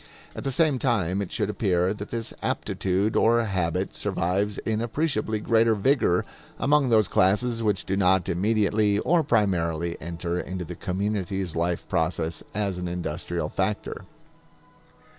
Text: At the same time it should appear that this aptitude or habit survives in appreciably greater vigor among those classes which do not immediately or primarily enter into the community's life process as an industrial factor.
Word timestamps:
At 0.35 0.43
the 0.43 0.51
same 0.51 0.79
time 0.79 1.21
it 1.21 1.31
should 1.31 1.51
appear 1.51 1.93
that 1.93 2.09
this 2.09 2.33
aptitude 2.41 3.15
or 3.15 3.45
habit 3.45 3.93
survives 3.93 4.57
in 4.57 4.81
appreciably 4.81 5.39
greater 5.39 5.75
vigor 5.75 6.25
among 6.57 6.89
those 6.89 7.07
classes 7.07 7.61
which 7.61 7.85
do 7.85 7.95
not 7.95 8.27
immediately 8.27 8.97
or 8.97 9.23
primarily 9.23 10.01
enter 10.01 10.39
into 10.39 10.65
the 10.65 10.73
community's 10.73 11.55
life 11.55 11.87
process 11.87 12.41
as 12.55 12.79
an 12.79 12.87
industrial 12.87 13.47
factor. 13.47 14.05